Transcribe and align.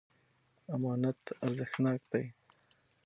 امانت 0.75 1.21
ارزښتناک 1.45 2.01
دی. 2.11 2.25